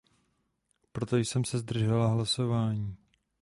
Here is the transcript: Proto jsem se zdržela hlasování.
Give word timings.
Proto 0.91 1.17
jsem 1.17 1.45
se 1.45 1.57
zdržela 1.59 2.07
hlasování. 2.07 2.95